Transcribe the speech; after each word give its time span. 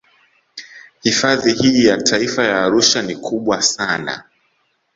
Hifadhi 1.03 1.53
hii 1.53 1.85
ya 1.85 1.97
Taifa 1.97 2.43
ya 2.43 2.61
Arusha 2.63 3.01
ni 3.01 3.15
kubwa 3.15 3.61
sana 3.61 4.23